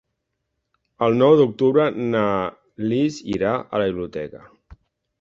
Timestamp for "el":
1.07-1.17